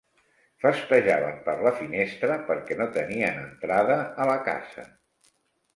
Festejaven 0.63 1.37
per 1.49 1.55
la 1.67 1.73
finestra 1.81 2.39
perquè 2.49 2.79
no 2.81 2.89
tenia 2.99 3.31
entrada 3.45 4.01
a 4.25 4.31
la 4.33 4.41
casa. 4.51 4.93